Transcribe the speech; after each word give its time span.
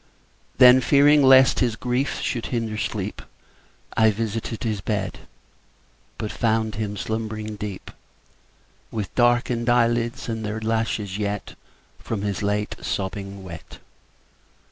Then, 0.57 0.81
fearing 0.81 1.21
lest 1.21 1.59
his 1.59 1.75
grief 1.75 2.21
should 2.21 2.47
hinder 2.47 2.75
sleep, 2.75 3.21
I 3.95 4.09
visited 4.09 4.63
his 4.63 4.81
bed, 4.81 5.19
But 6.17 6.31
found 6.31 6.73
him 6.73 6.97
slumbering 6.97 7.55
deep, 7.55 7.91
With 8.89 9.13
darken'd 9.13 9.69
eyelids, 9.69 10.27
and 10.27 10.43
their 10.43 10.59
lashes 10.59 11.19
yet 11.19 11.45
10 11.49 11.55
From 11.99 12.21
his 12.23 12.41
late 12.41 12.77
sobbing 12.81 13.43
wet. 13.43 13.77